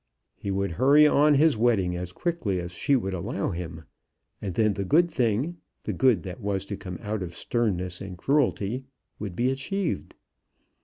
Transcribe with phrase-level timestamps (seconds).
[0.35, 3.83] He would hurry on his wedding as quickly as she would allow him,
[4.41, 8.17] and then the good thing the good that was to come out of sternness and
[8.17, 8.85] cruelty
[9.19, 10.15] would be achieved.